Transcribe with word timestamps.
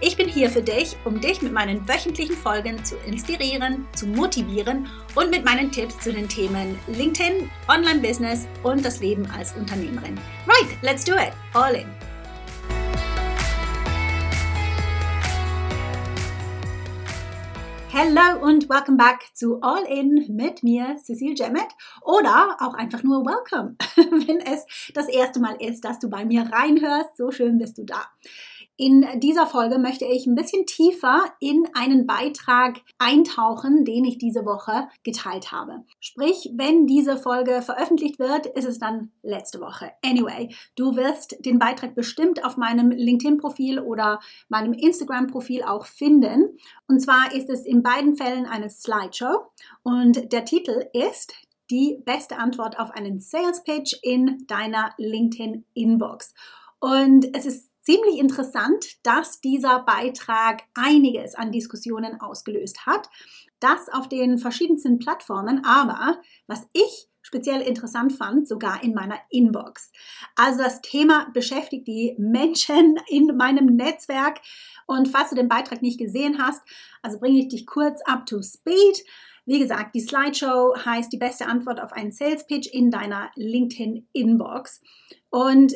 Ich 0.00 0.16
bin 0.16 0.28
hier 0.28 0.48
für 0.48 0.62
dich, 0.62 0.96
um 1.04 1.20
dich 1.20 1.42
mit 1.42 1.52
meinen 1.52 1.88
wöchentlichen 1.88 2.36
Folgen 2.36 2.84
zu 2.84 2.94
inspirieren, 2.98 3.84
zu 3.96 4.06
motivieren 4.06 4.86
und 5.16 5.28
mit 5.28 5.44
meinen 5.44 5.72
Tipps 5.72 5.98
zu 5.98 6.12
den 6.12 6.28
Themen 6.28 6.78
LinkedIn, 6.86 7.50
Online-Business 7.66 8.46
und 8.62 8.84
das 8.84 9.00
Leben 9.00 9.26
als 9.36 9.56
Unternehmerin. 9.56 10.16
Right, 10.46 10.80
let's 10.82 11.04
do 11.04 11.14
it. 11.14 11.32
All 11.52 11.74
in. 11.74 11.88
Hello 17.90 18.40
und 18.40 18.68
welcome 18.68 18.96
back 18.96 19.30
zu 19.34 19.58
All 19.62 19.82
In 19.82 20.26
mit 20.28 20.62
mir, 20.62 20.96
Cecile 21.02 21.34
Jemmet. 21.34 21.66
Oder 22.02 22.56
auch 22.60 22.74
einfach 22.74 23.02
nur 23.02 23.26
Welcome, 23.26 23.74
wenn 23.96 24.38
es 24.38 24.64
das 24.94 25.08
erste 25.08 25.40
Mal 25.40 25.56
ist, 25.58 25.84
dass 25.84 25.98
du 25.98 26.08
bei 26.08 26.24
mir 26.24 26.48
reinhörst. 26.52 27.16
So 27.16 27.32
schön 27.32 27.58
bist 27.58 27.76
du 27.78 27.84
da. 27.84 28.06
In 28.80 29.04
dieser 29.16 29.48
Folge 29.48 29.76
möchte 29.80 30.04
ich 30.04 30.24
ein 30.26 30.36
bisschen 30.36 30.64
tiefer 30.64 31.24
in 31.40 31.64
einen 31.74 32.06
Beitrag 32.06 32.80
eintauchen, 32.98 33.84
den 33.84 34.04
ich 34.04 34.18
diese 34.18 34.44
Woche 34.44 34.86
geteilt 35.02 35.50
habe. 35.50 35.84
Sprich, 35.98 36.52
wenn 36.54 36.86
diese 36.86 37.16
Folge 37.16 37.60
veröffentlicht 37.60 38.20
wird, 38.20 38.46
ist 38.46 38.66
es 38.66 38.78
dann 38.78 39.10
letzte 39.24 39.60
Woche. 39.60 39.90
Anyway, 40.04 40.54
du 40.76 40.94
wirst 40.94 41.44
den 41.44 41.58
Beitrag 41.58 41.96
bestimmt 41.96 42.44
auf 42.44 42.56
meinem 42.56 42.92
LinkedIn-Profil 42.92 43.80
oder 43.80 44.20
meinem 44.48 44.74
Instagram-Profil 44.74 45.64
auch 45.64 45.84
finden. 45.84 46.56
Und 46.86 47.00
zwar 47.00 47.34
ist 47.34 47.50
es 47.50 47.66
in 47.66 47.82
beiden 47.82 48.16
Fällen 48.16 48.46
eine 48.46 48.70
Slideshow 48.70 49.50
und 49.82 50.32
der 50.32 50.44
Titel 50.44 50.84
ist 50.92 51.34
die 51.68 52.00
beste 52.04 52.38
Antwort 52.38 52.78
auf 52.78 52.92
einen 52.92 53.18
Sales 53.18 53.64
Pitch 53.64 53.94
in 54.02 54.44
deiner 54.46 54.94
LinkedIn 54.98 55.64
Inbox. 55.74 56.32
Und 56.78 57.36
es 57.36 57.44
ist 57.44 57.67
ziemlich 57.88 58.18
interessant, 58.18 58.84
dass 59.02 59.40
dieser 59.40 59.78
Beitrag 59.80 60.64
einiges 60.74 61.34
an 61.34 61.52
Diskussionen 61.52 62.20
ausgelöst 62.20 62.84
hat. 62.84 63.08
Das 63.60 63.88
auf 63.88 64.10
den 64.10 64.36
verschiedensten 64.36 64.98
Plattformen, 64.98 65.64
aber 65.64 66.20
was 66.46 66.66
ich 66.74 67.08
speziell 67.22 67.62
interessant 67.62 68.12
fand, 68.12 68.46
sogar 68.46 68.82
in 68.82 68.92
meiner 68.92 69.18
Inbox. 69.30 69.90
Also 70.36 70.62
das 70.62 70.82
Thema 70.82 71.30
beschäftigt 71.32 71.88
die 71.88 72.14
Menschen 72.18 72.98
in 73.08 73.34
meinem 73.38 73.74
Netzwerk. 73.74 74.40
Und 74.86 75.08
falls 75.08 75.30
du 75.30 75.36
den 75.36 75.48
Beitrag 75.48 75.80
nicht 75.80 75.98
gesehen 75.98 76.42
hast, 76.42 76.60
also 77.00 77.18
bringe 77.18 77.38
ich 77.38 77.48
dich 77.48 77.66
kurz 77.66 78.02
up 78.04 78.26
to 78.26 78.42
speed. 78.42 79.02
Wie 79.48 79.58
gesagt, 79.58 79.94
die 79.94 80.00
Slideshow 80.00 80.74
heißt 80.76 81.10
die 81.10 81.16
beste 81.16 81.46
Antwort 81.46 81.80
auf 81.80 81.94
einen 81.94 82.12
Sales 82.12 82.46
Pitch 82.46 82.68
in 82.70 82.90
deiner 82.90 83.30
LinkedIn 83.34 84.06
Inbox. 84.12 84.82
Und 85.30 85.72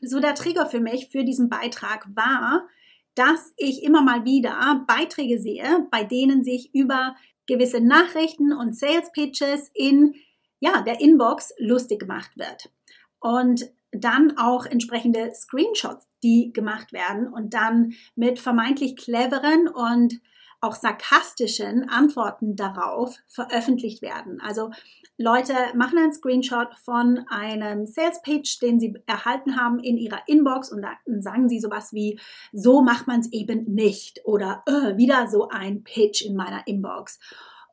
so 0.00 0.20
der 0.20 0.36
Trigger 0.36 0.66
für 0.66 0.78
mich 0.78 1.08
für 1.10 1.24
diesen 1.24 1.48
Beitrag 1.48 2.06
war, 2.14 2.68
dass 3.16 3.52
ich 3.56 3.82
immer 3.82 4.02
mal 4.02 4.24
wieder 4.24 4.84
Beiträge 4.86 5.40
sehe, 5.40 5.88
bei 5.90 6.04
denen 6.04 6.44
sich 6.44 6.72
über 6.72 7.16
gewisse 7.48 7.80
Nachrichten 7.80 8.52
und 8.52 8.76
Sales 8.76 9.10
Pitches 9.10 9.72
in 9.74 10.14
ja, 10.60 10.82
der 10.82 11.00
Inbox 11.00 11.52
lustig 11.58 11.98
gemacht 11.98 12.30
wird. 12.36 12.70
Und 13.18 13.68
dann 13.90 14.38
auch 14.38 14.66
entsprechende 14.66 15.32
Screenshots, 15.34 16.06
die 16.22 16.52
gemacht 16.52 16.92
werden 16.92 17.26
und 17.26 17.54
dann 17.54 17.94
mit 18.14 18.38
vermeintlich 18.38 18.94
cleveren 18.94 19.66
und 19.66 20.20
auch 20.60 20.74
sarkastischen 20.74 21.88
Antworten 21.88 22.56
darauf 22.56 23.16
veröffentlicht 23.28 24.02
werden. 24.02 24.40
Also 24.40 24.70
Leute 25.18 25.54
machen 25.74 25.98
einen 25.98 26.12
Screenshot 26.12 26.74
von 26.84 27.24
einem 27.28 27.86
Sales 27.86 28.20
Page, 28.22 28.58
den 28.60 28.78
sie 28.78 28.94
erhalten 29.06 29.56
haben 29.56 29.78
in 29.78 29.96
ihrer 29.96 30.20
Inbox 30.26 30.70
und 30.70 30.82
dann 30.82 31.22
sagen 31.22 31.48
sie 31.48 31.60
sowas 31.60 31.92
wie, 31.92 32.20
so 32.52 32.82
macht 32.82 33.06
man 33.06 33.20
es 33.20 33.32
eben 33.32 33.64
nicht 33.72 34.20
oder 34.24 34.62
äh, 34.66 34.96
wieder 34.96 35.26
so 35.28 35.48
ein 35.48 35.84
Pitch 35.84 36.22
in 36.22 36.36
meiner 36.36 36.66
Inbox. 36.66 37.18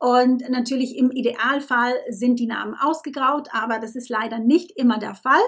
Und 0.00 0.48
natürlich 0.50 0.96
im 0.96 1.10
Idealfall 1.10 1.94
sind 2.08 2.38
die 2.38 2.46
Namen 2.46 2.74
ausgegraut, 2.74 3.48
aber 3.52 3.78
das 3.78 3.94
ist 3.94 4.08
leider 4.08 4.38
nicht 4.38 4.72
immer 4.72 4.98
der 4.98 5.14
Fall. 5.14 5.40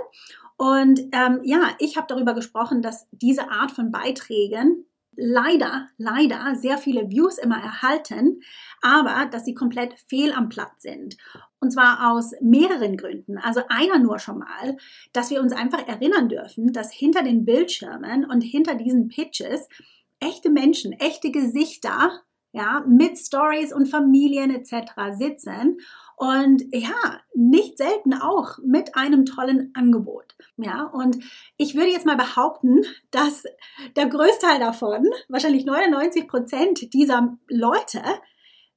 Und 0.57 1.01
ähm, 1.13 1.41
ja, 1.45 1.75
ich 1.79 1.97
habe 1.97 2.07
darüber 2.09 2.35
gesprochen, 2.35 2.81
dass 2.81 3.07
diese 3.11 3.51
Art 3.51 3.71
von 3.71 3.91
Beiträgen 3.91 4.87
leider, 5.17 5.89
leider 5.99 6.55
sehr 6.57 6.79
viele 6.79 7.11
Views 7.11 7.39
immer 7.39 7.63
erhalten, 7.63 8.41
aber 8.83 9.27
dass 9.31 9.45
sie 9.45 9.55
komplett 9.55 9.95
fehl 10.09 10.33
am 10.33 10.49
Platz 10.49 10.83
sind. 10.83 11.17
Und 11.61 11.73
zwar 11.73 12.13
aus 12.13 12.33
mehreren 12.41 12.97
Gründen. 12.97 13.39
Also 13.39 13.63
einer 13.69 13.99
nur 13.99 14.19
schon 14.19 14.39
mal, 14.39 14.77
dass 15.13 15.31
wir 15.31 15.41
uns 15.41 15.53
einfach 15.53 15.87
erinnern 15.89 16.29
dürfen, 16.29 16.73
dass 16.73 16.93
hinter 16.93 17.23
den 17.23 17.45
Bildschirmen 17.45 18.25
und 18.25 18.43
hinter 18.43 18.75
diesen 18.75 19.09
Pitches 19.09 19.69
echte 20.21 20.51
Menschen, 20.51 20.93
echte 20.93 21.31
Gesichter, 21.31 22.23
ja, 22.57 22.83
mit 22.89 23.19
Stories 23.19 23.71
und 23.71 23.87
Familien 23.87 24.51
etc. 24.51 24.93
sitzen 25.13 25.79
und 26.17 26.63
ja, 26.73 27.21
nicht 27.35 27.77
selten 27.77 28.15
auch 28.15 28.57
mit 28.65 28.97
einem 28.97 29.27
tollen 29.27 29.73
Angebot. 29.75 30.35
Ja, 30.57 30.85
und 30.85 31.19
ich 31.59 31.75
würde 31.75 31.91
jetzt 31.91 32.07
mal 32.07 32.17
behaupten, 32.17 32.81
dass 33.11 33.45
der 33.95 34.07
Größteil 34.07 34.59
davon, 34.59 35.07
wahrscheinlich 35.29 35.67
99 35.67 36.27
Prozent 36.27 36.95
dieser 36.95 37.37
Leute, 37.49 38.03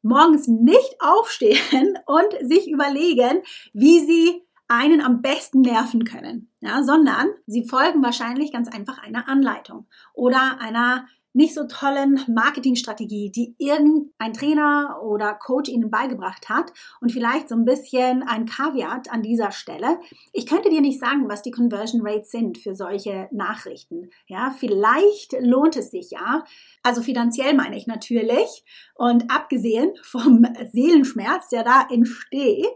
morgens 0.02 0.50
nicht 0.50 0.98
aufstehen 1.00 1.98
und 2.06 2.50
sich 2.50 2.70
überlegen, 2.70 3.44
wie 3.72 4.00
sie 4.06 4.42
einen 4.68 5.00
am 5.00 5.22
besten 5.22 5.62
nerven 5.62 6.04
können, 6.04 6.52
ja, 6.60 6.84
sondern 6.84 7.30
sie 7.48 7.66
folgen 7.66 8.04
wahrscheinlich 8.04 8.52
ganz 8.52 8.68
einfach 8.68 9.02
einer 9.02 9.30
Anleitung 9.30 9.88
oder 10.14 10.60
einer 10.60 11.08
nicht 11.34 11.54
so 11.54 11.66
tollen 11.68 12.20
Marketingstrategie, 12.28 13.32
die 13.32 13.56
irgendein 13.58 14.34
Trainer 14.34 15.00
oder 15.04 15.34
Coach 15.34 15.70
ihnen 15.70 15.92
beigebracht 15.92 16.50
hat. 16.50 16.72
Und 17.02 17.12
vielleicht 17.12 17.50
so 17.50 17.56
ein 17.56 17.66
bisschen 17.66 18.24
ein 18.24 18.46
Kaviat 18.46 19.12
an 19.12 19.22
dieser 19.22 19.52
Stelle. 19.52 20.00
Ich 20.34 20.46
könnte 20.46 20.70
dir 20.70 20.82
nicht 20.82 21.00
sagen, 21.00 21.30
was 21.30 21.42
die 21.42 21.52
Conversion 21.52 22.02
Rates 22.06 22.32
sind 22.32 22.58
für 22.58 22.76
solche 22.76 23.28
Nachrichten. 23.32 24.10
Ja, 24.28 24.56
vielleicht 24.58 25.36
lohnt 25.40 25.76
es 25.76 25.92
sich 25.92 26.12
ja. 26.12 26.44
Also 26.84 27.02
finanziell 27.02 27.54
meine 27.54 27.78
ich 27.78 27.88
natürlich. 27.88 28.64
Und 28.96 29.32
abgesehen 29.32 29.94
vom 30.02 30.46
Seelenschmerz, 30.72 31.50
der 31.50 31.64
da 31.64 31.88
entsteht. 31.90 32.68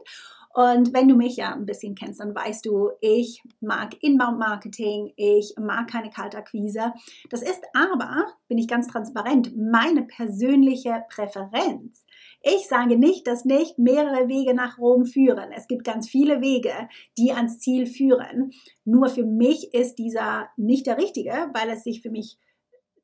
Und 0.54 0.94
wenn 0.94 1.08
du 1.08 1.16
mich 1.16 1.38
ja 1.38 1.54
ein 1.54 1.66
bisschen 1.66 1.96
kennst, 1.96 2.20
dann 2.20 2.36
weißt 2.36 2.66
du, 2.66 2.92
ich 3.02 3.42
mag 3.60 3.96
Inbound-Marketing, 4.02 5.12
ich 5.16 5.56
mag 5.60 5.90
keine 5.90 6.12
Kaltakquise. 6.12 6.94
Das 7.32 7.42
ist 7.42 7.62
aber, 7.74 8.28
bin 8.48 8.60
ich 8.60 8.68
ganz 8.68 8.88
transparent, 8.88 9.58
meine 9.58 10.04
persönliche 10.04 11.06
Präferenz. 11.10 12.06
Ich 12.44 12.68
sage 12.68 12.98
nicht, 12.98 13.26
dass 13.26 13.46
nicht 13.46 13.80
mehrere 13.80 14.28
Wege 14.28 14.54
nach 14.54 14.78
Rom 14.78 15.06
führen. 15.06 15.52
Es 15.52 15.68
gibt 15.68 15.84
ganz 15.86 16.08
viele 16.08 16.40
Wege, 16.42 16.74
die 17.18 17.32
ans 17.32 17.58
Ziel 17.58 17.88
führen. 17.88 18.52
Nur 18.86 19.10
für 19.10 19.26
mich 19.26 19.74
ist 19.74 19.96
dieser 19.96 20.50
nicht 20.56 20.86
der 20.86 20.98
richtige, 20.98 21.50
weil 21.54 21.70
es 21.70 21.84
sich 21.84 22.02
für 22.02 22.12
mich 22.12 22.38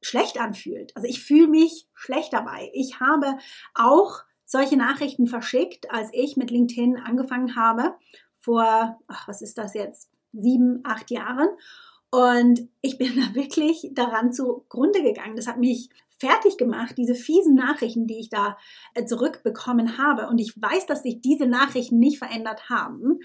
schlecht 0.01 0.39
anfühlt. 0.39 0.95
Also 0.95 1.07
ich 1.07 1.23
fühle 1.23 1.47
mich 1.47 1.87
schlecht 1.93 2.31
dabei. 2.31 2.69
Ich 2.73 2.99
habe 2.99 3.37
auch 3.73 4.21
solche 4.49 4.77
Nachrichten 4.77 5.27
verschickt, 5.27 5.91
als 5.91 6.09
ich 6.11 6.35
mit 6.35 6.49
LinkedIn 6.49 6.97
angefangen 6.97 7.55
habe, 7.55 7.93
vor, 8.39 8.99
ach, 9.07 9.27
was 9.27 9.41
ist 9.43 9.59
das 9.59 9.75
jetzt, 9.75 10.09
sieben, 10.33 10.81
acht 10.83 11.11
Jahren. 11.11 11.49
Und 12.09 12.67
ich 12.81 12.97
bin 12.97 13.15
da 13.15 13.35
wirklich 13.35 13.91
daran 13.93 14.33
zugrunde 14.33 15.03
gegangen. 15.03 15.35
Das 15.35 15.47
hat 15.47 15.59
mich 15.59 15.89
fertig 16.17 16.57
gemacht, 16.57 16.95
diese 16.97 17.13
fiesen 17.13 17.53
Nachrichten, 17.53 18.07
die 18.07 18.19
ich 18.19 18.29
da 18.29 18.57
äh, 18.95 19.05
zurückbekommen 19.05 19.99
habe. 19.99 20.27
Und 20.27 20.39
ich 20.39 20.59
weiß, 20.59 20.87
dass 20.87 21.03
sich 21.03 21.21
diese 21.21 21.45
Nachrichten 21.45 21.99
nicht 21.99 22.17
verändert 22.17 22.69
haben. 22.69 23.19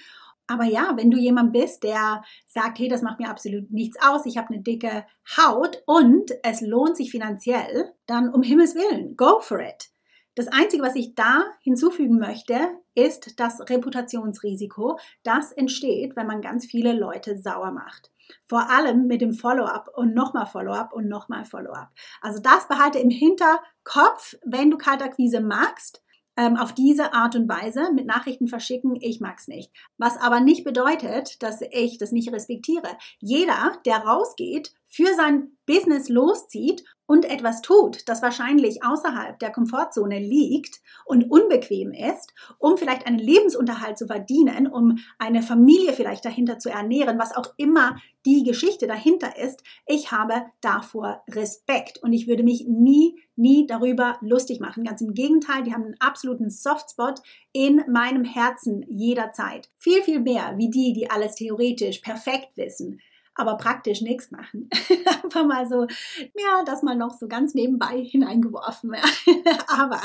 Aber 0.46 0.64
ja, 0.64 0.92
wenn 0.96 1.10
du 1.10 1.16
jemand 1.16 1.54
bist, 1.54 1.84
der 1.84 2.22
sagt, 2.46 2.78
hey, 2.78 2.88
das 2.88 3.00
macht 3.00 3.18
mir 3.18 3.30
absolut 3.30 3.70
nichts 3.70 3.96
aus, 4.02 4.26
ich 4.26 4.36
habe 4.36 4.52
eine 4.52 4.62
dicke 4.62 5.06
Haut 5.38 5.82
und 5.86 6.32
es 6.42 6.60
lohnt 6.60 6.98
sich 6.98 7.10
finanziell, 7.10 7.94
dann 8.04 8.28
um 8.28 8.42
Himmels 8.42 8.74
Willen, 8.74 9.16
go 9.16 9.40
for 9.40 9.60
it. 9.60 9.88
Das 10.34 10.48
Einzige, 10.48 10.82
was 10.82 10.96
ich 10.96 11.14
da 11.14 11.44
hinzufügen 11.60 12.18
möchte, 12.18 12.58
ist 12.94 13.38
das 13.38 13.60
Reputationsrisiko, 13.68 14.98
das 15.22 15.52
entsteht, 15.52 16.16
wenn 16.16 16.26
man 16.26 16.42
ganz 16.42 16.66
viele 16.66 16.92
Leute 16.92 17.38
sauer 17.38 17.70
macht. 17.70 18.10
Vor 18.46 18.70
allem 18.70 19.06
mit 19.06 19.20
dem 19.20 19.32
Follow-up 19.32 19.90
und 19.94 20.14
nochmal 20.14 20.46
Follow-up 20.46 20.92
und 20.92 21.08
nochmal 21.08 21.44
Follow-up. 21.44 21.90
Also 22.20 22.40
das 22.40 22.66
behalte 22.66 22.98
im 22.98 23.10
Hinterkopf, 23.10 24.34
wenn 24.44 24.70
du 24.70 24.78
Kaltakquise 24.78 25.40
magst 25.40 26.02
ähm, 26.36 26.56
auf 26.56 26.72
diese 26.72 27.12
Art 27.12 27.36
und 27.36 27.48
Weise 27.48 27.92
mit 27.92 28.06
Nachrichten 28.06 28.48
verschicken, 28.48 28.96
ich 29.00 29.20
mag's 29.20 29.46
nicht. 29.46 29.70
Was 29.98 30.16
aber 30.16 30.40
nicht 30.40 30.64
bedeutet, 30.64 31.42
dass 31.42 31.60
ich 31.70 31.98
das 31.98 32.12
nicht 32.12 32.32
respektiere. 32.32 32.88
Jeder, 33.20 33.78
der 33.86 33.98
rausgeht, 33.98 34.72
für 34.88 35.14
sein 35.14 35.56
Business 35.66 36.08
loszieht 36.08 36.84
und 37.06 37.24
etwas 37.24 37.60
tut, 37.60 38.08
das 38.08 38.22
wahrscheinlich 38.22 38.82
außerhalb 38.82 39.38
der 39.38 39.50
Komfortzone 39.50 40.18
liegt 40.18 40.80
und 41.04 41.30
unbequem 41.30 41.92
ist, 41.92 42.32
um 42.58 42.78
vielleicht 42.78 43.06
einen 43.06 43.18
Lebensunterhalt 43.18 43.98
zu 43.98 44.06
verdienen, 44.06 44.66
um 44.66 44.98
eine 45.18 45.42
Familie 45.42 45.92
vielleicht 45.92 46.24
dahinter 46.24 46.58
zu 46.58 46.70
ernähren, 46.70 47.18
was 47.18 47.36
auch 47.36 47.52
immer 47.56 47.96
die 48.24 48.42
Geschichte 48.42 48.86
dahinter 48.86 49.36
ist, 49.36 49.62
ich 49.86 50.10
habe 50.10 50.46
davor 50.62 51.22
Respekt 51.28 52.02
und 52.02 52.14
ich 52.14 52.26
würde 52.26 52.42
mich 52.42 52.64
nie, 52.66 53.20
nie 53.36 53.66
darüber 53.66 54.16
lustig 54.22 54.60
machen. 54.60 54.84
Ganz 54.84 55.02
im 55.02 55.12
Gegenteil, 55.12 55.62
die 55.62 55.74
haben 55.74 55.84
einen 55.84 56.00
absoluten 56.00 56.48
Softspot 56.48 57.20
in 57.52 57.84
meinem 57.86 58.24
Herzen 58.24 58.82
jederzeit. 58.88 59.68
Viel, 59.76 60.02
viel 60.02 60.20
mehr 60.20 60.54
wie 60.56 60.70
die, 60.70 60.94
die 60.94 61.10
alles 61.10 61.34
theoretisch 61.34 61.98
perfekt 61.98 62.56
wissen 62.56 62.98
aber 63.34 63.56
praktisch 63.56 64.00
nichts 64.00 64.30
machen. 64.30 64.68
Einfach 65.24 65.44
mal 65.44 65.66
so, 65.66 65.86
ja, 66.34 66.62
das 66.64 66.82
mal 66.82 66.96
noch 66.96 67.12
so 67.12 67.28
ganz 67.28 67.54
nebenbei 67.54 68.02
hineingeworfen. 68.02 68.94
aber 69.68 70.00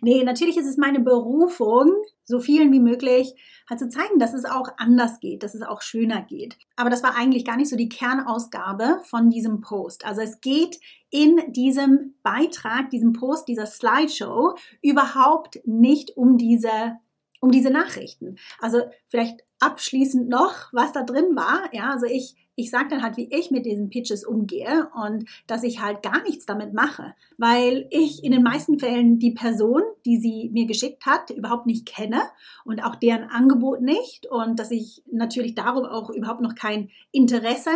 nee, 0.00 0.24
natürlich 0.24 0.56
ist 0.56 0.66
es 0.66 0.76
meine 0.76 1.00
Berufung, 1.00 1.92
so 2.24 2.40
vielen 2.40 2.72
wie 2.72 2.80
möglich 2.80 3.34
halt 3.68 3.80
zu 3.80 3.88
zeigen, 3.88 4.18
dass 4.18 4.34
es 4.34 4.44
auch 4.44 4.68
anders 4.76 5.20
geht, 5.20 5.42
dass 5.42 5.54
es 5.54 5.62
auch 5.62 5.82
schöner 5.82 6.22
geht. 6.22 6.56
Aber 6.76 6.90
das 6.90 7.02
war 7.02 7.16
eigentlich 7.16 7.44
gar 7.44 7.56
nicht 7.56 7.68
so 7.68 7.76
die 7.76 7.88
Kernausgabe 7.88 9.00
von 9.04 9.30
diesem 9.30 9.60
Post. 9.60 10.04
Also 10.04 10.20
es 10.20 10.40
geht 10.40 10.78
in 11.10 11.40
diesem 11.52 12.14
Beitrag, 12.22 12.90
diesem 12.90 13.12
Post, 13.12 13.48
dieser 13.48 13.66
Slideshow 13.66 14.56
überhaupt 14.80 15.60
nicht 15.64 16.16
um 16.16 16.38
diese 16.38 16.98
um 17.40 17.50
diese 17.50 17.70
Nachrichten. 17.70 18.36
Also 18.60 18.82
vielleicht 19.08 19.40
abschließend 19.58 20.28
noch, 20.28 20.72
was 20.72 20.92
da 20.92 21.02
drin 21.02 21.34
war. 21.34 21.68
Ja, 21.72 21.90
also 21.90 22.06
ich 22.06 22.36
ich 22.54 22.70
sage 22.70 22.88
dann 22.90 23.02
halt, 23.02 23.16
wie 23.16 23.28
ich 23.32 23.50
mit 23.50 23.64
diesen 23.64 23.88
Pitches 23.88 24.24
umgehe 24.24 24.88
und 25.02 25.24
dass 25.46 25.62
ich 25.62 25.80
halt 25.80 26.02
gar 26.02 26.22
nichts 26.22 26.46
damit 26.46 26.74
mache, 26.74 27.14
weil 27.38 27.86
ich 27.90 28.22
in 28.22 28.32
den 28.32 28.42
meisten 28.42 28.78
Fällen 28.78 29.18
die 29.18 29.30
Person, 29.30 29.82
die 30.04 30.18
sie 30.18 30.50
mir 30.52 30.66
geschickt 30.66 31.06
hat, 31.06 31.30
überhaupt 31.30 31.66
nicht 31.66 31.86
kenne 31.86 32.20
und 32.64 32.84
auch 32.84 32.96
deren 32.96 33.24
Angebot 33.24 33.80
nicht 33.80 34.26
und 34.26 34.58
dass 34.58 34.70
ich 34.70 35.02
natürlich 35.10 35.54
darum 35.54 35.84
auch 35.84 36.10
überhaupt 36.10 36.42
noch 36.42 36.54
kein 36.54 36.90
Interesse 37.10 37.70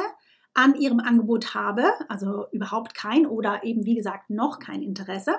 an 0.56 0.75
ihrem 0.75 1.00
Angebot 1.00 1.55
habe, 1.55 1.84
also 2.08 2.46
überhaupt 2.50 2.94
kein 2.94 3.26
oder 3.26 3.62
eben 3.62 3.84
wie 3.84 3.94
gesagt 3.94 4.31
noch 4.31 4.58
kein 4.58 4.82
Interesse. 4.82 5.34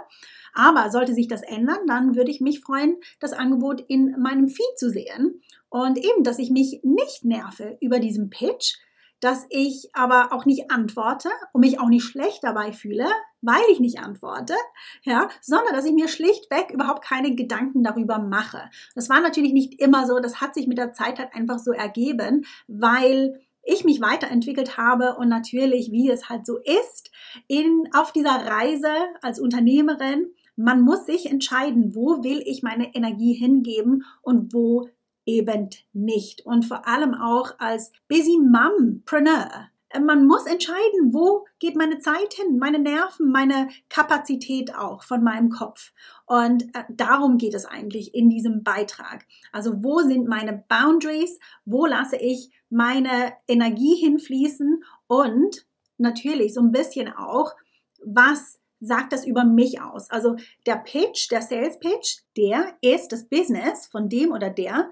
Aber 0.53 0.91
sollte 0.91 1.15
sich 1.15 1.27
das 1.27 1.41
ändern, 1.41 1.87
dann 1.87 2.15
würde 2.15 2.29
ich 2.29 2.39
mich 2.39 2.59
freuen, 2.59 2.97
das 3.19 3.33
Angebot 3.33 3.81
in 3.81 4.15
meinem 4.19 4.47
Feed 4.47 4.77
zu 4.77 4.91
sehen 4.91 5.41
und 5.69 5.97
eben, 5.97 6.23
dass 6.23 6.37
ich 6.37 6.51
mich 6.51 6.81
nicht 6.83 7.25
nerve 7.25 7.77
über 7.81 7.99
diesen 7.99 8.29
Pitch, 8.29 8.77
dass 9.19 9.45
ich 9.49 9.89
aber 9.93 10.31
auch 10.31 10.45
nicht 10.45 10.71
antworte 10.71 11.29
und 11.53 11.61
mich 11.61 11.79
auch 11.79 11.89
nicht 11.89 12.03
schlecht 12.03 12.43
dabei 12.43 12.71
fühle, 12.71 13.07
weil 13.41 13.63
ich 13.71 13.79
nicht 13.79 13.99
antworte, 13.99 14.55
ja, 15.03 15.29
sondern 15.41 15.73
dass 15.73 15.85
ich 15.85 15.93
mir 15.93 16.07
schlichtweg 16.07 16.71
überhaupt 16.71 17.03
keine 17.03 17.35
Gedanken 17.35 17.83
darüber 17.83 18.19
mache. 18.19 18.69
Das 18.95 19.09
war 19.09 19.21
natürlich 19.21 19.53
nicht 19.53 19.79
immer 19.79 20.05
so, 20.05 20.19
das 20.19 20.41
hat 20.41 20.53
sich 20.53 20.67
mit 20.67 20.77
der 20.77 20.93
Zeit 20.93 21.19
halt 21.19 21.33
einfach 21.33 21.59
so 21.59 21.71
ergeben, 21.71 22.45
weil 22.67 23.39
ich 23.63 23.83
mich 23.83 24.01
weiterentwickelt 24.01 24.77
habe 24.77 25.15
und 25.17 25.27
natürlich, 25.27 25.91
wie 25.91 26.09
es 26.09 26.29
halt 26.29 26.45
so 26.45 26.57
ist, 26.57 27.11
in, 27.47 27.89
auf 27.93 28.13
dieser 28.13 28.45
Reise 28.45 28.89
als 29.21 29.39
Unternehmerin, 29.39 30.31
man 30.55 30.81
muss 30.81 31.05
sich 31.05 31.29
entscheiden, 31.29 31.93
wo 31.93 32.23
will 32.23 32.41
ich 32.45 32.63
meine 32.63 32.95
Energie 32.95 33.33
hingeben 33.33 34.05
und 34.21 34.53
wo 34.53 34.89
eben 35.27 35.69
nicht. 35.93 36.45
Und 36.45 36.65
vor 36.65 36.87
allem 36.87 37.13
auch 37.13 37.51
als 37.59 37.91
Busy 38.07 38.39
Mompreneur. 38.39 39.69
Man 40.01 40.27
muss 40.27 40.45
entscheiden, 40.45 41.13
wo 41.13 41.45
geht 41.59 41.75
meine 41.75 41.99
Zeit 41.99 42.33
hin, 42.33 42.57
meine 42.57 42.79
Nerven, 42.79 43.31
meine 43.31 43.69
Kapazität 43.89 44.75
auch 44.75 45.03
von 45.03 45.23
meinem 45.23 45.49
Kopf. 45.49 45.93
Und 46.25 46.63
äh, 46.75 46.83
darum 46.89 47.37
geht 47.37 47.53
es 47.53 47.65
eigentlich 47.65 48.13
in 48.13 48.29
diesem 48.29 48.63
Beitrag. 48.63 49.25
Also 49.53 49.83
wo 49.83 49.99
sind 49.99 50.27
meine 50.27 50.65
Boundaries? 50.67 51.39
Wo 51.63 51.85
lasse 51.85 52.17
ich 52.17 52.51
meine 52.69 53.33
Energie 53.47 53.95
hinfließen? 53.95 54.83
Und 55.07 55.65
natürlich 55.97 56.53
so 56.53 56.61
ein 56.61 56.71
bisschen 56.71 57.07
auch, 57.13 57.55
was 58.03 58.59
sagt 58.79 59.13
das 59.13 59.25
über 59.25 59.43
mich 59.43 59.81
aus? 59.81 60.09
Also 60.09 60.35
der 60.65 60.75
Pitch, 60.75 61.31
der 61.31 61.41
Sales 61.41 61.79
Pitch, 61.79 62.19
der 62.35 62.77
ist 62.81 63.11
das 63.11 63.27
Business 63.27 63.87
von 63.87 64.09
dem 64.09 64.31
oder 64.31 64.49
der, 64.49 64.89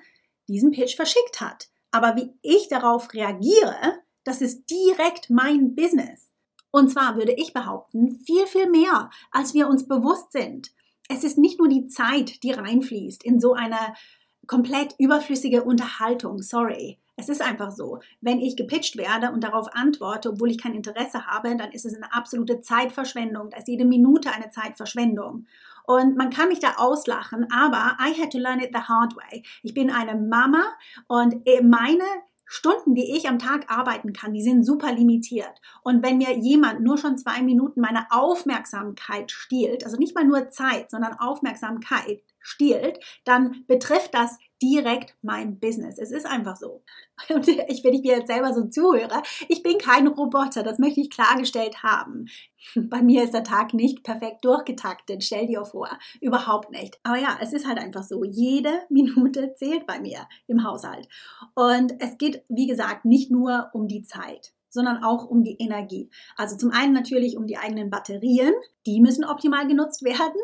diesen 0.47 0.71
Pitch 0.71 0.95
verschickt 0.95 1.41
hat. 1.41 1.69
Aber 1.91 2.15
wie 2.15 2.33
ich 2.41 2.67
darauf 2.67 3.13
reagiere, 3.13 3.99
das 4.23 4.41
ist 4.41 4.69
direkt 4.69 5.29
mein 5.29 5.75
Business. 5.75 6.31
Und 6.71 6.89
zwar 6.89 7.15
würde 7.15 7.31
ich 7.31 7.53
behaupten, 7.53 8.19
viel, 8.25 8.47
viel 8.47 8.69
mehr, 8.69 9.09
als 9.31 9.53
wir 9.53 9.69
uns 9.69 9.87
bewusst 9.87 10.33
sind. 10.33 10.71
Es 11.07 11.23
ist 11.23 11.37
nicht 11.37 11.59
nur 11.59 11.69
die 11.69 11.87
Zeit, 11.87 12.43
die 12.43 12.51
reinfließt 12.51 13.23
in 13.23 13.39
so 13.39 13.53
eine 13.53 13.77
komplett 14.47 14.95
überflüssige 14.99 15.63
Unterhaltung. 15.63 16.41
Sorry. 16.41 16.99
Es 17.17 17.29
ist 17.29 17.41
einfach 17.41 17.71
so. 17.71 17.99
Wenn 18.19 18.41
ich 18.41 18.57
gepitcht 18.57 18.97
werde 18.97 19.31
und 19.31 19.43
darauf 19.43 19.73
antworte, 19.73 20.31
obwohl 20.31 20.51
ich 20.51 20.61
kein 20.61 20.73
Interesse 20.73 21.25
habe, 21.25 21.55
dann 21.55 21.71
ist 21.71 21.85
es 21.85 21.95
eine 21.95 22.13
absolute 22.13 22.59
Zeitverschwendung. 22.59 23.51
Da 23.51 23.57
ist 23.57 23.69
jede 23.69 23.85
Minute 23.85 24.31
eine 24.33 24.49
Zeitverschwendung. 24.49 25.47
Und 25.87 26.15
man 26.17 26.29
kann 26.29 26.49
mich 26.49 26.59
da 26.59 26.75
auslachen, 26.77 27.47
aber 27.51 27.97
I 27.99 28.19
had 28.19 28.31
to 28.31 28.39
learn 28.39 28.59
it 28.59 28.71
the 28.73 28.81
hard 28.81 29.15
way. 29.15 29.43
Ich 29.63 29.73
bin 29.73 29.91
eine 29.91 30.15
Mama 30.15 30.63
und 31.07 31.45
äh, 31.45 31.61
meine 31.61 32.03
Stunden, 32.47 32.93
die 32.93 33.15
ich 33.15 33.27
am 33.27 33.39
Tag 33.39 33.71
arbeiten 33.71 34.13
kann, 34.13 34.33
die 34.33 34.43
sind 34.43 34.63
super 34.63 34.91
limitiert. 34.91 35.61
Und 35.83 36.03
wenn 36.03 36.17
mir 36.17 36.37
jemand 36.37 36.81
nur 36.81 36.97
schon 36.97 37.17
zwei 37.17 37.41
Minuten 37.41 37.81
meine 37.81 38.05
Aufmerksamkeit 38.11 39.31
stiehlt, 39.31 39.83
also 39.83 39.97
nicht 39.97 40.15
mal 40.15 40.25
nur 40.25 40.49
Zeit, 40.49 40.91
sondern 40.91 41.17
Aufmerksamkeit 41.17 42.21
stiehlt, 42.39 42.99
dann 43.25 43.65
betrifft 43.67 44.13
das 44.13 44.37
direkt 44.61 45.15
mein 45.21 45.59
Business. 45.59 45.97
Es 45.97 46.11
ist 46.11 46.25
einfach 46.25 46.55
so. 46.55 46.83
Und 47.29 47.47
ich, 47.47 47.83
wenn 47.83 47.93
ich 47.93 48.01
mir 48.01 48.17
jetzt 48.17 48.27
selber 48.27 48.53
so 48.53 48.67
zuhöre, 48.67 49.21
ich 49.47 49.63
bin 49.63 49.77
kein 49.77 50.07
Roboter, 50.07 50.63
das 50.63 50.79
möchte 50.79 51.01
ich 51.01 51.09
klargestellt 51.09 51.83
haben. 51.83 52.27
Bei 52.75 53.01
mir 53.01 53.23
ist 53.23 53.33
der 53.33 53.43
Tag 53.43 53.73
nicht 53.73 54.03
perfekt 54.03 54.43
durchgetaktet, 54.45 55.23
stell 55.23 55.47
dir 55.47 55.65
vor, 55.65 55.89
überhaupt 56.21 56.71
nicht. 56.71 56.99
Aber 57.03 57.17
ja, 57.17 57.37
es 57.41 57.53
ist 57.53 57.67
halt 57.67 57.77
einfach 57.77 58.03
so, 58.03 58.23
jede 58.23 58.71
Minute 58.89 59.53
zählt 59.55 59.85
bei 59.85 59.99
mir 59.99 60.27
im 60.47 60.63
Haushalt. 60.63 61.07
Und 61.53 61.93
es 61.99 62.17
geht, 62.17 62.43
wie 62.49 62.67
gesagt, 62.67 63.05
nicht 63.05 63.31
nur 63.31 63.69
um 63.73 63.87
die 63.87 64.03
Zeit 64.03 64.53
sondern 64.75 65.03
auch 65.03 65.25
um 65.25 65.41
die 65.41 65.55
Energie. 65.57 66.11
Also 66.35 66.57
zum 66.57 66.69
einen 66.69 66.91
natürlich 66.91 67.37
um 67.37 67.47
die 67.47 67.57
eigenen 67.57 67.89
Batterien, 67.89 68.53
die 68.85 68.99
müssen 68.99 69.23
optimal 69.23 69.67
genutzt 69.67 70.03
werden, 70.03 70.39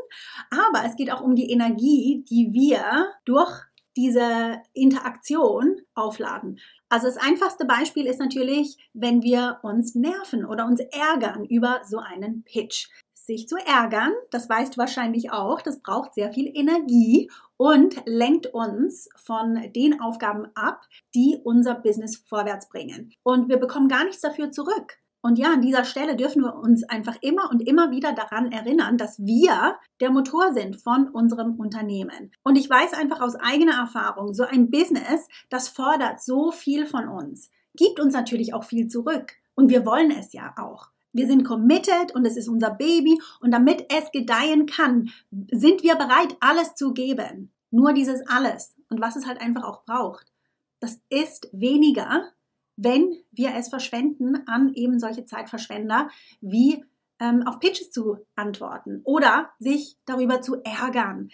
aber 0.49 0.87
es 0.87 0.95
geht 0.95 1.11
auch 1.11 1.21
um 1.21 1.35
die 1.35 1.51
Energie, 1.51 2.23
die 2.29 2.53
wir 2.53 3.11
durch 3.25 3.61
diese 3.95 4.61
Interaktion 4.73 5.77
aufladen. 5.93 6.59
Also 6.89 7.07
das 7.07 7.17
einfachste 7.17 7.65
Beispiel 7.65 8.05
ist 8.05 8.19
natürlich, 8.19 8.77
wenn 8.93 9.21
wir 9.23 9.59
uns 9.63 9.95
nerven 9.95 10.45
oder 10.45 10.65
uns 10.65 10.79
ärgern 10.79 11.45
über 11.45 11.81
so 11.85 11.99
einen 11.99 12.43
Pitch. 12.43 12.87
Sich 13.13 13.47
zu 13.47 13.55
ärgern, 13.55 14.11
das 14.31 14.49
weißt 14.49 14.73
du 14.73 14.77
wahrscheinlich 14.79 15.31
auch, 15.31 15.61
das 15.61 15.81
braucht 15.81 16.15
sehr 16.15 16.33
viel 16.33 16.51
Energie 16.53 17.29
und 17.55 18.01
lenkt 18.05 18.47
uns 18.47 19.09
von 19.15 19.71
den 19.75 20.01
Aufgaben 20.01 20.47
ab, 20.55 20.81
die 21.13 21.39
unser 21.43 21.75
Business 21.75 22.17
vorwärts 22.25 22.67
bringen. 22.67 23.13
Und 23.21 23.47
wir 23.47 23.57
bekommen 23.57 23.87
gar 23.87 24.05
nichts 24.05 24.21
dafür 24.21 24.51
zurück. 24.51 24.97
Und 25.21 25.37
ja, 25.37 25.53
an 25.53 25.61
dieser 25.61 25.85
Stelle 25.85 26.15
dürfen 26.15 26.41
wir 26.41 26.55
uns 26.55 26.83
einfach 26.83 27.15
immer 27.21 27.51
und 27.51 27.61
immer 27.61 27.91
wieder 27.91 28.13
daran 28.13 28.51
erinnern, 28.51 28.97
dass 28.97 29.19
wir 29.19 29.77
der 29.99 30.09
Motor 30.09 30.53
sind 30.53 30.81
von 30.81 31.09
unserem 31.09 31.59
Unternehmen. 31.59 32.31
Und 32.43 32.57
ich 32.57 32.67
weiß 32.67 32.93
einfach 32.93 33.21
aus 33.21 33.35
eigener 33.35 33.77
Erfahrung, 33.77 34.33
so 34.33 34.43
ein 34.43 34.71
Business, 34.71 35.27
das 35.49 35.69
fordert 35.69 36.21
so 36.21 36.51
viel 36.51 36.87
von 36.87 37.07
uns, 37.07 37.51
gibt 37.75 37.99
uns 37.99 38.13
natürlich 38.13 38.53
auch 38.55 38.63
viel 38.63 38.87
zurück. 38.87 39.33
Und 39.53 39.69
wir 39.69 39.85
wollen 39.85 40.09
es 40.11 40.33
ja 40.33 40.55
auch. 40.57 40.89
Wir 41.13 41.27
sind 41.27 41.43
committed 41.43 42.15
und 42.15 42.25
es 42.25 42.37
ist 42.37 42.47
unser 42.47 42.71
Baby 42.71 43.21
und 43.41 43.51
damit 43.51 43.85
es 43.93 44.11
gedeihen 44.11 44.65
kann, 44.65 45.11
sind 45.51 45.83
wir 45.83 45.95
bereit, 45.95 46.35
alles 46.39 46.73
zu 46.75 46.93
geben. 46.93 47.51
Nur 47.69 47.93
dieses 47.93 48.25
alles 48.27 48.75
und 48.89 49.01
was 49.01 49.15
es 49.15 49.27
halt 49.27 49.39
einfach 49.39 49.63
auch 49.63 49.83
braucht. 49.83 50.31
Das 50.79 50.99
ist 51.09 51.49
weniger, 51.51 52.31
wenn 52.75 53.11
wir 53.31 53.53
es 53.55 53.69
verschwenden 53.69 54.47
an 54.47 54.73
eben 54.73 54.99
solche 54.99 55.25
Zeitverschwender 55.25 56.09
wie 56.41 56.83
ähm, 57.19 57.43
auf 57.45 57.59
Pitches 57.59 57.91
zu 57.91 58.17
antworten 58.35 59.01
oder 59.03 59.51
sich 59.59 59.97
darüber 60.05 60.41
zu 60.41 60.55
ärgern, 60.63 61.29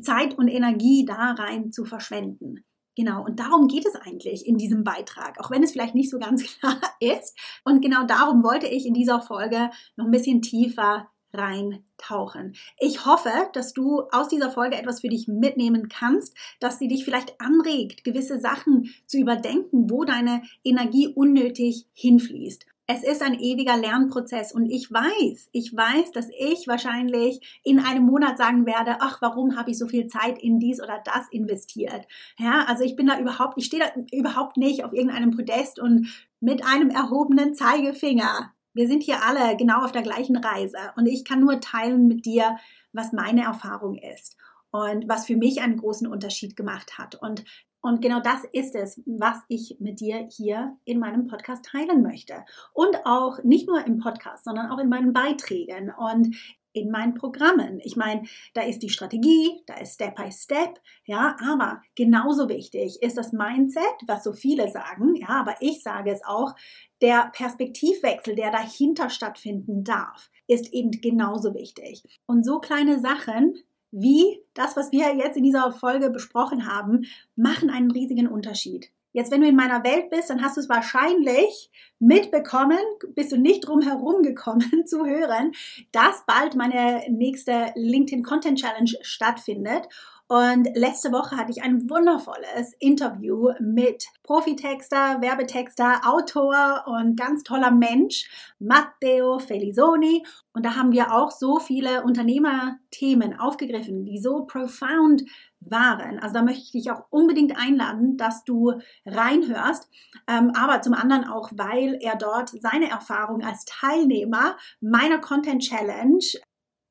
Zeit 0.00 0.36
und 0.36 0.48
Energie 0.48 1.04
da 1.04 1.32
rein 1.32 1.70
zu 1.70 1.84
verschwenden. 1.84 2.64
Genau, 2.96 3.24
und 3.24 3.40
darum 3.40 3.66
geht 3.66 3.86
es 3.86 3.96
eigentlich 3.96 4.46
in 4.46 4.56
diesem 4.56 4.84
Beitrag, 4.84 5.40
auch 5.40 5.50
wenn 5.50 5.64
es 5.64 5.72
vielleicht 5.72 5.96
nicht 5.96 6.10
so 6.10 6.18
ganz 6.18 6.44
klar 6.58 6.78
ist. 7.00 7.36
Und 7.64 7.80
genau 7.80 8.04
darum 8.04 8.44
wollte 8.44 8.68
ich 8.68 8.86
in 8.86 8.94
dieser 8.94 9.20
Folge 9.20 9.70
noch 9.96 10.04
ein 10.04 10.12
bisschen 10.12 10.42
tiefer 10.42 11.08
reintauchen. 11.36 12.54
Ich 12.78 13.06
hoffe, 13.06 13.30
dass 13.52 13.72
du 13.72 14.02
aus 14.12 14.28
dieser 14.28 14.50
Folge 14.50 14.76
etwas 14.76 15.00
für 15.00 15.08
dich 15.08 15.28
mitnehmen 15.28 15.88
kannst, 15.88 16.36
dass 16.60 16.78
sie 16.78 16.88
dich 16.88 17.04
vielleicht 17.04 17.40
anregt, 17.40 18.04
gewisse 18.04 18.40
Sachen 18.40 18.94
zu 19.06 19.18
überdenken, 19.18 19.90
wo 19.90 20.04
deine 20.04 20.42
Energie 20.64 21.08
unnötig 21.08 21.86
hinfließt 21.92 22.66
es 22.86 23.02
ist 23.02 23.22
ein 23.22 23.40
ewiger 23.40 23.76
Lernprozess 23.76 24.52
und 24.52 24.70
ich 24.70 24.92
weiß, 24.92 25.48
ich 25.52 25.74
weiß, 25.74 26.12
dass 26.12 26.28
ich 26.38 26.68
wahrscheinlich 26.68 27.60
in 27.62 27.78
einem 27.78 28.04
Monat 28.04 28.36
sagen 28.36 28.66
werde, 28.66 28.96
ach, 29.00 29.22
warum 29.22 29.56
habe 29.56 29.70
ich 29.70 29.78
so 29.78 29.86
viel 29.86 30.06
Zeit 30.06 30.42
in 30.42 30.58
dies 30.58 30.82
oder 30.82 31.00
das 31.02 31.28
investiert? 31.30 32.06
Ja, 32.38 32.64
also 32.66 32.84
ich 32.84 32.94
bin 32.94 33.06
da 33.06 33.18
überhaupt, 33.18 33.54
ich 33.56 33.66
stehe 33.66 33.82
da 33.82 34.16
überhaupt 34.16 34.58
nicht 34.58 34.84
auf 34.84 34.92
irgendeinem 34.92 35.30
Podest 35.30 35.78
und 35.78 36.08
mit 36.40 36.64
einem 36.66 36.90
erhobenen 36.90 37.54
Zeigefinger. 37.54 38.52
Wir 38.74 38.88
sind 38.88 39.02
hier 39.02 39.22
alle 39.24 39.56
genau 39.56 39.84
auf 39.84 39.92
der 39.92 40.02
gleichen 40.02 40.36
Reise 40.36 40.78
und 40.96 41.06
ich 41.06 41.24
kann 41.24 41.40
nur 41.40 41.60
teilen 41.60 42.06
mit 42.06 42.26
dir, 42.26 42.58
was 42.92 43.12
meine 43.12 43.44
Erfahrung 43.44 43.96
ist 43.96 44.36
und 44.70 45.08
was 45.08 45.26
für 45.26 45.36
mich 45.36 45.62
einen 45.62 45.78
großen 45.78 46.06
Unterschied 46.06 46.56
gemacht 46.56 46.98
hat. 46.98 47.14
Und 47.14 47.44
und 47.84 48.00
genau 48.00 48.18
das 48.18 48.44
ist 48.52 48.74
es, 48.74 49.02
was 49.04 49.36
ich 49.48 49.76
mit 49.78 50.00
dir 50.00 50.26
hier 50.30 50.78
in 50.86 50.98
meinem 50.98 51.26
Podcast 51.26 51.66
teilen 51.66 52.02
möchte. 52.02 52.42
Und 52.72 52.96
auch 53.04 53.44
nicht 53.44 53.68
nur 53.68 53.84
im 53.84 53.98
Podcast, 53.98 54.44
sondern 54.44 54.70
auch 54.70 54.78
in 54.78 54.88
meinen 54.88 55.12
Beiträgen 55.12 55.92
und 55.94 56.34
in 56.74 56.90
meinen 56.90 57.14
Programmen. 57.14 57.80
Ich 57.82 57.96
meine, 57.96 58.24
da 58.52 58.62
ist 58.62 58.80
die 58.80 58.90
Strategie, 58.90 59.62
da 59.66 59.74
ist 59.74 59.94
Step 59.94 60.16
by 60.16 60.30
Step, 60.30 60.80
ja, 61.06 61.36
aber 61.40 61.80
genauso 61.94 62.48
wichtig 62.48 63.02
ist 63.02 63.16
das 63.16 63.32
Mindset, 63.32 63.82
was 64.06 64.24
so 64.24 64.32
viele 64.32 64.68
sagen, 64.68 65.14
ja, 65.16 65.28
aber 65.28 65.56
ich 65.60 65.82
sage 65.82 66.10
es 66.10 66.24
auch, 66.24 66.54
der 67.00 67.30
Perspektivwechsel, 67.32 68.34
der 68.34 68.50
dahinter 68.50 69.08
stattfinden 69.08 69.84
darf, 69.84 70.30
ist 70.46 70.72
eben 70.72 70.90
genauso 70.90 71.54
wichtig. 71.54 72.02
Und 72.26 72.44
so 72.44 72.58
kleine 72.58 73.00
Sachen 73.00 73.54
wie 73.96 74.40
das, 74.54 74.76
was 74.76 74.90
wir 74.90 75.14
jetzt 75.14 75.36
in 75.36 75.44
dieser 75.44 75.70
Folge 75.70 76.10
besprochen 76.10 76.66
haben, 76.66 77.06
machen 77.36 77.70
einen 77.70 77.92
riesigen 77.92 78.26
Unterschied. 78.26 78.90
Jetzt, 79.14 79.30
wenn 79.30 79.42
du 79.42 79.46
in 79.46 79.54
meiner 79.54 79.84
Welt 79.84 80.10
bist, 80.10 80.28
dann 80.28 80.42
hast 80.42 80.56
du 80.56 80.60
es 80.60 80.68
wahrscheinlich 80.68 81.70
mitbekommen, 82.00 82.80
bist 83.14 83.30
du 83.30 83.36
nicht 83.36 83.60
drum 83.60 83.80
herum 83.80 84.22
gekommen 84.22 84.84
zu 84.86 85.06
hören, 85.06 85.52
dass 85.92 86.26
bald 86.26 86.56
meine 86.56 87.00
nächste 87.08 87.72
LinkedIn 87.76 88.24
Content 88.24 88.58
Challenge 88.58 88.90
stattfindet. 89.02 89.88
Und 90.26 90.68
letzte 90.74 91.12
Woche 91.12 91.36
hatte 91.36 91.50
ich 91.50 91.62
ein 91.62 91.90
wundervolles 91.90 92.72
Interview 92.80 93.50
mit 93.60 94.06
Profitexter, 94.22 95.20
Werbetexter, 95.20 96.00
Autor 96.06 96.84
und 96.86 97.16
ganz 97.16 97.42
toller 97.42 97.70
Mensch, 97.70 98.30
Matteo 98.58 99.38
Felizoni. 99.38 100.24
Und 100.54 100.64
da 100.64 100.76
haben 100.76 100.92
wir 100.92 101.12
auch 101.12 101.30
so 101.30 101.58
viele 101.58 102.04
Unternehmerthemen 102.04 103.38
aufgegriffen, 103.38 104.06
die 104.06 104.18
so 104.18 104.46
profound 104.46 105.24
waren. 105.60 106.18
Also 106.18 106.34
da 106.34 106.42
möchte 106.42 106.62
ich 106.62 106.72
dich 106.72 106.90
auch 106.90 107.02
unbedingt 107.10 107.58
einladen, 107.58 108.16
dass 108.16 108.44
du 108.44 108.72
reinhörst. 109.04 109.90
Ähm, 110.26 110.52
aber 110.54 110.80
zum 110.80 110.94
anderen 110.94 111.24
auch, 111.24 111.50
weil 111.54 111.98
er 112.00 112.16
dort 112.16 112.48
seine 112.48 112.88
Erfahrung 112.88 113.42
als 113.42 113.66
Teilnehmer 113.66 114.56
meiner 114.80 115.18
Content 115.18 115.62
Challenge 115.62 116.24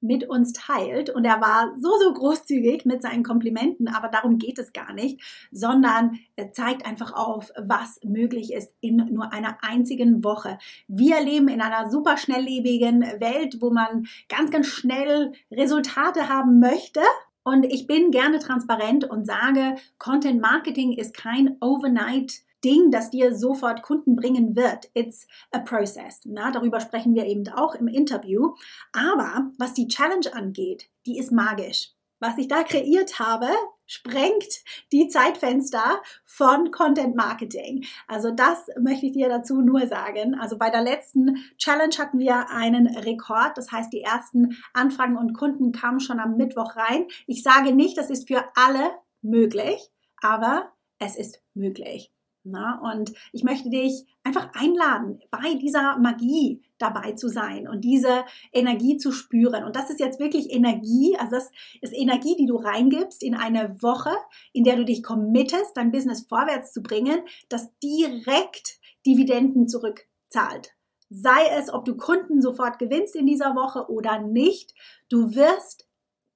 mit 0.03 0.29
uns 0.29 0.53
teilt. 0.53 1.09
Und 1.09 1.25
er 1.25 1.41
war 1.41 1.73
so, 1.79 1.89
so 1.97 2.13
großzügig 2.13 2.85
mit 2.85 3.01
seinen 3.01 3.23
Komplimenten, 3.23 3.87
aber 3.87 4.09
darum 4.09 4.37
geht 4.37 4.59
es 4.59 4.73
gar 4.73 4.93
nicht, 4.93 5.21
sondern 5.51 6.19
er 6.35 6.51
zeigt 6.51 6.85
einfach 6.85 7.13
auf, 7.13 7.51
was 7.57 7.99
möglich 8.03 8.53
ist 8.53 8.73
in 8.81 8.97
nur 8.97 9.33
einer 9.33 9.57
einzigen 9.61 10.23
Woche. 10.23 10.59
Wir 10.87 11.21
leben 11.21 11.47
in 11.47 11.61
einer 11.61 11.89
super 11.89 12.17
schnelllebigen 12.17 13.01
Welt, 13.19 13.57
wo 13.61 13.71
man 13.71 14.05
ganz, 14.29 14.51
ganz 14.51 14.67
schnell 14.67 15.31
Resultate 15.51 16.29
haben 16.29 16.59
möchte. 16.59 17.01
Und 17.43 17.65
ich 17.65 17.87
bin 17.87 18.11
gerne 18.11 18.39
transparent 18.39 19.03
und 19.03 19.25
sage, 19.25 19.75
Content 19.97 20.41
Marketing 20.41 20.93
ist 20.93 21.15
kein 21.15 21.57
Overnight 21.59 22.43
Ding, 22.63 22.91
das 22.91 23.09
dir 23.09 23.35
sofort 23.35 23.81
Kunden 23.81 24.15
bringen 24.15 24.55
wird. 24.55 24.89
It's 24.93 25.27
a 25.51 25.59
process. 25.59 26.21
Na, 26.25 26.51
darüber 26.51 26.79
sprechen 26.79 27.15
wir 27.15 27.25
eben 27.25 27.47
auch 27.49 27.75
im 27.75 27.87
Interview. 27.87 28.53
Aber 28.91 29.51
was 29.57 29.73
die 29.73 29.87
Challenge 29.87 30.33
angeht, 30.33 30.89
die 31.05 31.17
ist 31.17 31.31
magisch. 31.31 31.91
Was 32.19 32.37
ich 32.37 32.47
da 32.47 32.63
kreiert 32.63 33.19
habe, 33.19 33.49
sprengt 33.85 34.63
die 34.93 35.09
Zeitfenster 35.09 36.01
von 36.23 36.71
Content 36.71 37.17
Marketing. 37.17 37.83
Also 38.07 38.31
das 38.31 38.67
möchte 38.79 39.07
ich 39.07 39.11
dir 39.11 39.27
dazu 39.27 39.59
nur 39.59 39.87
sagen. 39.87 40.35
Also 40.35 40.57
bei 40.57 40.69
der 40.69 40.83
letzten 40.83 41.35
Challenge 41.57 41.93
hatten 41.97 42.19
wir 42.19 42.49
einen 42.49 42.87
Rekord. 42.87 43.57
Das 43.57 43.73
heißt, 43.73 43.91
die 43.91 44.03
ersten 44.03 44.55
Anfragen 44.73 45.17
und 45.17 45.33
Kunden 45.33 45.73
kamen 45.73 45.99
schon 45.99 46.21
am 46.21 46.37
Mittwoch 46.37 46.77
rein. 46.77 47.07
Ich 47.27 47.43
sage 47.43 47.75
nicht, 47.75 47.97
das 47.97 48.09
ist 48.09 48.29
für 48.29 48.45
alle 48.55 48.91
möglich, 49.21 49.91
aber 50.21 50.71
es 50.99 51.17
ist 51.17 51.41
möglich. 51.53 52.12
Na, 52.45 52.81
und 52.91 53.13
ich 53.31 53.43
möchte 53.43 53.69
dich 53.69 54.05
einfach 54.21 54.49
einladen, 54.53 55.21
bei 55.31 55.53
dieser 55.55 55.97
Magie 55.97 56.61
dabei 56.77 57.13
zu 57.13 57.29
sein 57.29 57.69
und 57.69 57.81
diese 57.85 58.25
Energie 58.51 58.97
zu 58.97 59.13
spüren. 59.13 59.63
Und 59.63 59.77
das 59.77 59.89
ist 59.89 60.01
jetzt 60.01 60.19
wirklich 60.19 60.51
Energie, 60.51 61.15
also 61.17 61.35
das 61.35 61.51
ist 61.79 61.93
Energie, 61.93 62.35
die 62.37 62.45
du 62.45 62.57
reingibst 62.57 63.23
in 63.23 63.33
eine 63.33 63.81
Woche, 63.81 64.11
in 64.51 64.65
der 64.65 64.75
du 64.75 64.83
dich 64.83 65.03
committest, 65.03 65.77
dein 65.77 65.91
Business 65.91 66.25
vorwärts 66.27 66.73
zu 66.73 66.83
bringen, 66.83 67.21
das 67.47 67.69
direkt 67.79 68.79
Dividenden 69.05 69.69
zurückzahlt. 69.69 70.73
Sei 71.09 71.47
es, 71.57 71.71
ob 71.71 71.85
du 71.85 71.95
Kunden 71.95 72.41
sofort 72.41 72.77
gewinnst 72.77 73.15
in 73.15 73.25
dieser 73.25 73.55
Woche 73.55 73.89
oder 73.89 74.19
nicht, 74.19 74.73
du 75.07 75.33
wirst 75.33 75.87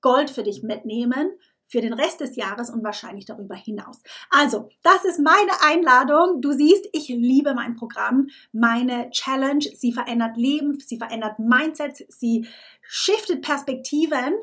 Gold 0.01 0.29
für 0.29 0.43
dich 0.43 0.63
mitnehmen 0.63 1.31
für 1.67 1.81
den 1.81 1.93
Rest 1.93 2.21
des 2.21 2.35
Jahres 2.35 2.69
und 2.69 2.83
wahrscheinlich 2.83 3.25
darüber 3.25 3.55
hinaus. 3.55 4.01
Also, 4.29 4.69
das 4.83 5.05
ist 5.05 5.19
meine 5.19 5.51
Einladung. 5.61 6.41
Du 6.41 6.51
siehst, 6.53 6.87
ich 6.93 7.09
liebe 7.09 7.53
mein 7.53 7.75
Programm, 7.75 8.27
meine 8.51 9.09
Challenge. 9.11 9.65
Sie 9.75 9.91
verändert 9.91 10.37
Leben, 10.37 10.79
sie 10.79 10.97
verändert 10.97 11.39
Mindsets, 11.39 12.03
sie 12.09 12.47
shiftet 12.81 13.41
Perspektiven. 13.41 14.35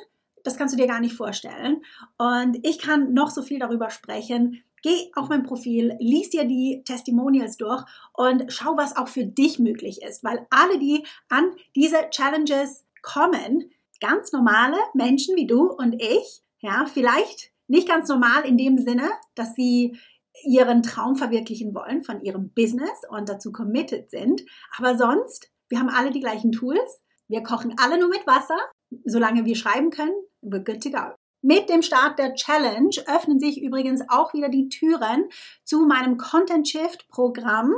Das 0.43 0.59
kannst 0.59 0.75
du 0.75 0.79
dir 0.79 0.87
gar 0.87 1.01
nicht 1.01 1.17
vorstellen. 1.17 1.83
Und 2.19 2.59
ich 2.63 2.79
kann 2.79 3.15
noch 3.15 3.31
so 3.31 3.43
viel 3.43 3.59
darüber 3.59 3.91
sprechen. 3.91 4.63
Geh 4.83 5.11
auf 5.15 5.31
mein 5.31 5.45
Profil, 5.45 5.97
lies 5.99 6.29
dir 6.29 6.45
die 6.45 6.83
Testimonials 6.85 7.57
durch 7.57 7.83
und 8.13 8.53
schau, 8.53 8.77
was 8.77 8.95
auch 8.99 9.09
für 9.09 9.25
dich 9.25 9.59
möglich 9.59 10.03
ist. 10.03 10.23
Weil 10.23 10.47
alle, 10.51 10.79
die 10.79 11.07
an 11.31 11.53
diese 11.75 12.11
Challenges 12.11 12.85
kommen, 13.01 13.71
ganz 14.01 14.33
normale 14.33 14.77
Menschen 14.93 15.37
wie 15.37 15.47
du 15.47 15.71
und 15.73 15.95
ich, 15.95 16.44
ja, 16.65 16.87
vielleicht 16.87 17.51
nicht 17.67 17.87
ganz 17.87 18.09
normal 18.09 18.47
in 18.47 18.57
dem 18.57 18.79
Sinne, 18.79 19.11
dass 19.35 19.55
sie 19.55 19.99
ihren 20.45 20.83
Traum 20.83 21.15
verwirklichen 21.15 21.75
wollen 21.75 22.03
von 22.03 22.23
ihrem 22.23 22.53
Business 22.55 23.03
und 23.11 23.29
dazu 23.29 23.53
committed 23.53 24.11
sind. 24.11 24.43
Aber 24.79 24.97
sonst, 24.97 25.51
wir 25.69 25.79
haben 25.79 25.91
alle 25.91 26.11
die 26.11 26.21
gleichen 26.21 26.53
Tools. 26.53 27.03
Wir 27.29 27.43
kochen 27.43 27.77
alle 27.79 27.99
nur 27.99 28.09
mit 28.09 28.27
Wasser. 28.27 28.57
Solange 29.05 29.45
wir 29.45 29.57
schreiben 29.57 29.91
können, 29.91 30.15
we're 30.43 30.65
good 30.65 30.83
to 30.83 30.91
go. 30.91 31.15
Mit 31.43 31.69
dem 31.69 31.83
Start 31.83 32.19
der 32.19 32.35
Challenge 32.35 32.97
öffnen 33.07 33.39
sich 33.39 33.61
übrigens 33.61 34.03
auch 34.09 34.33
wieder 34.33 34.49
die 34.49 34.71
Türen 34.71 35.29
zu 35.65 35.85
meinem 35.85 36.17
Content 36.17 36.67
Shift 36.67 37.07
Programm. 37.09 37.75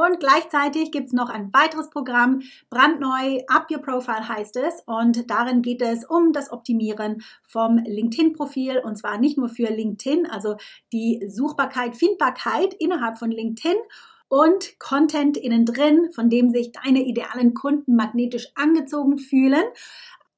Und 0.00 0.18
gleichzeitig 0.18 0.92
gibt 0.92 1.08
es 1.08 1.12
noch 1.12 1.28
ein 1.28 1.52
weiteres 1.52 1.90
Programm, 1.90 2.40
brandneu, 2.70 3.42
Up 3.48 3.70
Your 3.70 3.82
Profile 3.82 4.26
heißt 4.26 4.56
es. 4.56 4.82
Und 4.86 5.30
darin 5.30 5.60
geht 5.60 5.82
es 5.82 6.06
um 6.06 6.32
das 6.32 6.50
Optimieren 6.50 7.22
vom 7.42 7.76
LinkedIn-Profil. 7.76 8.78
Und 8.78 8.96
zwar 8.96 9.18
nicht 9.18 9.36
nur 9.36 9.50
für 9.50 9.66
LinkedIn, 9.66 10.26
also 10.26 10.56
die 10.90 11.22
Suchbarkeit, 11.28 11.96
Findbarkeit 11.96 12.72
innerhalb 12.72 13.18
von 13.18 13.30
LinkedIn 13.30 13.76
und 14.28 14.78
Content 14.78 15.36
innen 15.36 15.66
drin, 15.66 16.10
von 16.14 16.30
dem 16.30 16.48
sich 16.48 16.72
deine 16.72 17.04
idealen 17.04 17.52
Kunden 17.52 17.94
magnetisch 17.94 18.48
angezogen 18.54 19.18
fühlen. 19.18 19.64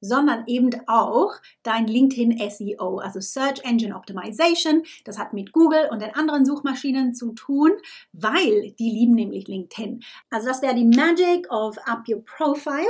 Sondern 0.03 0.43
eben 0.47 0.71
auch 0.87 1.33
dein 1.63 1.87
LinkedIn 1.87 2.37
SEO, 2.49 2.97
also 2.97 3.19
Search 3.19 3.63
Engine 3.63 3.95
Optimization. 3.95 4.83
Das 5.05 5.17
hat 5.17 5.33
mit 5.33 5.51
Google 5.53 5.87
und 5.91 6.01
den 6.01 6.13
anderen 6.15 6.45
Suchmaschinen 6.45 7.13
zu 7.13 7.31
tun, 7.33 7.71
weil 8.11 8.71
die 8.77 8.89
lieben 8.89 9.15
nämlich 9.15 9.47
LinkedIn. 9.47 10.01
Also 10.29 10.47
das 10.47 10.61
wäre 10.61 10.75
die 10.75 10.85
Magic 10.85 11.51
of 11.51 11.77
Up 11.85 12.03
Your 12.07 12.23
Profile. 12.25 12.85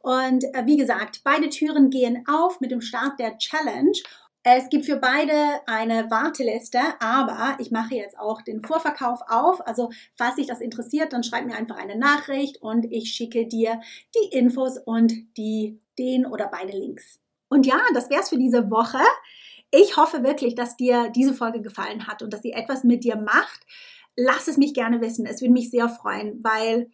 Und 0.00 0.44
äh, 0.54 0.66
wie 0.66 0.76
gesagt, 0.76 1.20
beide 1.24 1.48
Türen 1.48 1.90
gehen 1.90 2.24
auf 2.28 2.60
mit 2.60 2.70
dem 2.70 2.80
Start 2.80 3.18
der 3.18 3.38
Challenge. 3.38 3.92
Es 4.46 4.68
gibt 4.68 4.84
für 4.84 4.96
beide 4.96 5.32
eine 5.64 6.10
Warteliste, 6.10 6.78
aber 7.00 7.56
ich 7.60 7.70
mache 7.70 7.94
jetzt 7.94 8.18
auch 8.18 8.42
den 8.42 8.60
Vorverkauf 8.60 9.20
auf. 9.26 9.66
Also 9.66 9.90
falls 10.16 10.36
dich 10.36 10.46
das 10.46 10.60
interessiert, 10.60 11.14
dann 11.14 11.24
schreib 11.24 11.46
mir 11.46 11.56
einfach 11.56 11.78
eine 11.78 11.96
Nachricht 11.96 12.60
und 12.60 12.84
ich 12.84 13.08
schicke 13.10 13.46
dir 13.46 13.80
die 14.14 14.36
Infos 14.36 14.76
und 14.76 15.14
die, 15.38 15.80
den 15.98 16.26
oder 16.26 16.48
beide 16.48 16.76
Links. 16.76 17.20
Und 17.48 17.66
ja, 17.66 17.80
das 17.94 18.10
wär's 18.10 18.30
für 18.30 18.38
diese 18.38 18.70
Woche. 18.70 18.98
Ich 19.70 19.96
hoffe 19.96 20.22
wirklich, 20.22 20.54
dass 20.54 20.76
dir 20.76 21.10
diese 21.10 21.34
Folge 21.34 21.60
gefallen 21.60 22.06
hat 22.06 22.22
und 22.22 22.32
dass 22.32 22.42
sie 22.42 22.52
etwas 22.52 22.84
mit 22.84 23.04
dir 23.04 23.16
macht. 23.16 23.66
Lass 24.16 24.48
es 24.48 24.56
mich 24.56 24.74
gerne 24.74 25.00
wissen. 25.00 25.26
Es 25.26 25.40
würde 25.40 25.52
mich 25.52 25.70
sehr 25.70 25.88
freuen, 25.88 26.42
weil 26.42 26.90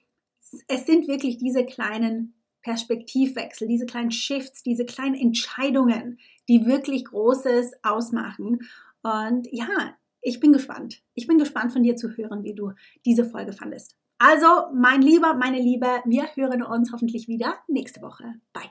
es 0.68 0.86
sind 0.86 1.06
wirklich 1.06 1.38
diese 1.38 1.64
kleinen 1.64 2.34
Perspektivwechsel, 2.62 3.68
diese 3.68 3.86
kleinen 3.86 4.10
Shifts, 4.10 4.62
diese 4.62 4.84
kleinen 4.84 5.14
Entscheidungen, 5.14 6.18
die 6.48 6.66
wirklich 6.66 7.04
Großes 7.04 7.72
ausmachen. 7.82 8.60
Und 9.02 9.48
ja, 9.50 9.94
ich 10.20 10.40
bin 10.40 10.52
gespannt. 10.52 11.02
Ich 11.14 11.26
bin 11.26 11.38
gespannt 11.38 11.72
von 11.72 11.82
dir 11.82 11.96
zu 11.96 12.10
hören, 12.16 12.44
wie 12.44 12.54
du 12.54 12.72
diese 13.04 13.24
Folge 13.24 13.52
fandest. 13.52 13.96
Also, 14.18 14.46
mein 14.74 15.00
Lieber, 15.00 15.34
meine 15.34 15.58
Liebe, 15.58 16.02
wir 16.04 16.28
hören 16.34 16.62
uns 16.62 16.92
hoffentlich 16.92 17.26
wieder 17.26 17.54
nächste 17.68 18.02
Woche. 18.02 18.34
Bye. 18.52 18.70